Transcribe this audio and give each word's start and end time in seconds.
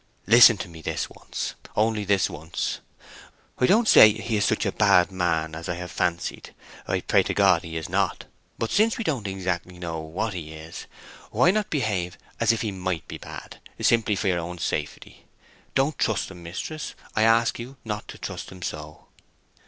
Listen 0.25 0.57
to 0.57 0.67
me 0.67 0.81
this 0.81 1.11
once—only 1.11 2.05
this 2.05 2.27
once! 2.27 2.79
I 3.59 3.67
don't 3.67 3.87
say 3.87 4.11
he's 4.13 4.43
such 4.45 4.65
a 4.65 4.71
bad 4.71 5.11
man 5.11 5.53
as 5.53 5.69
I 5.69 5.75
have 5.75 5.91
fancied—I 5.91 7.01
pray 7.01 7.21
to 7.21 7.35
God 7.35 7.61
he 7.61 7.77
is 7.77 7.87
not. 7.87 8.25
But 8.57 8.71
since 8.71 8.97
we 8.97 9.03
don't 9.03 9.27
exactly 9.27 9.77
know 9.77 9.99
what 9.99 10.33
he 10.33 10.53
is, 10.53 10.87
why 11.29 11.51
not 11.51 11.69
behave 11.69 12.17
as 12.39 12.51
if 12.51 12.61
he 12.63 12.71
might 12.71 13.07
be 13.07 13.19
bad, 13.19 13.59
simply 13.79 14.15
for 14.15 14.27
your 14.27 14.39
own 14.39 14.57
safety? 14.57 15.25
Don't 15.75 15.99
trust 15.99 16.31
him, 16.31 16.41
mistress; 16.41 16.95
I 17.15 17.21
ask 17.21 17.59
you 17.59 17.77
not 17.85 18.07
to 18.07 18.17
trust 18.17 18.51
him 18.51 18.63
so." 18.63 19.05